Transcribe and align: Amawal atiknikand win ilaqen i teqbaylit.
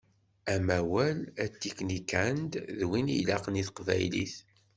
Amawal 0.53 1.17
atiknikand 1.45 2.49
win 2.89 3.07
ilaqen 3.19 3.59
i 3.61 3.63
teqbaylit. 3.67 4.35